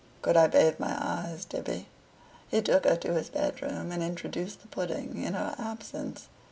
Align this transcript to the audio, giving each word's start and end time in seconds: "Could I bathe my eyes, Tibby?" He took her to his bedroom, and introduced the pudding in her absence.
"Could 0.23 0.35
I 0.35 0.47
bathe 0.47 0.79
my 0.79 0.97
eyes, 0.99 1.45
Tibby?" 1.45 1.87
He 2.49 2.63
took 2.63 2.85
her 2.85 2.95
to 2.95 3.13
his 3.13 3.29
bedroom, 3.29 3.91
and 3.91 4.01
introduced 4.01 4.61
the 4.63 4.67
pudding 4.67 5.21
in 5.23 5.35
her 5.35 5.53
absence. 5.59 6.27